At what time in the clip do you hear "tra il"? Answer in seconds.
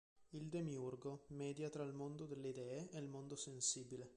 1.69-1.93